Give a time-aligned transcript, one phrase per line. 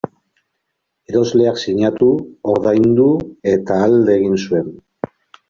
[1.11, 2.07] Erosleak sinatu,
[2.55, 3.07] ordaindu
[3.53, 4.75] eta alde egin zuen.